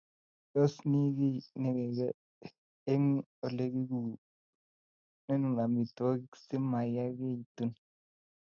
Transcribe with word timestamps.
Tos, 0.51 0.73
ni 0.91 0.99
kiiy 1.15 1.37
negeee 1.61 2.09
eng 2.93 3.09
olegigonoren 3.45 5.43
amitwogik 5.63 6.33
simayaagitun 6.43 7.71